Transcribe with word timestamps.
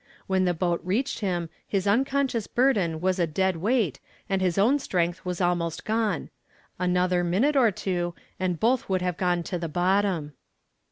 When 0.25 0.45
the 0.45 0.55
boat 0.55 0.81
reached 0.83 1.19
him 1.19 1.47
his 1.67 1.85
unconscious 1.85 2.47
burden 2.47 3.01
was 3.01 3.19
a 3.19 3.27
dead 3.27 3.57
weight 3.57 3.99
and 4.27 4.41
his 4.41 4.57
own 4.57 4.79
strength 4.79 5.23
was 5.23 5.39
almost 5.39 5.85
gone. 5.85 6.31
Another 6.79 7.23
minute 7.23 7.55
or 7.55 7.69
two 7.69 8.15
and 8.39 8.59
both 8.59 8.89
would 8.89 9.03
have 9.03 9.15
gone 9.15 9.43
to 9.43 9.59
the 9.59 9.69
bottom. 9.69 10.33